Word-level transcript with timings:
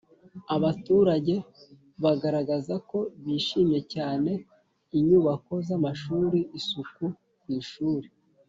Abaturage 0.55 1.35
bagaragaza 2.03 2.75
ko 2.89 2.99
bishimiye 3.25 3.81
cyane 3.93 4.31
inyubako 4.97 5.53
z 5.67 5.69
amashuri 5.77 6.39
isuku 6.59 7.03
ku 7.41 7.47
ishuri 7.61 8.07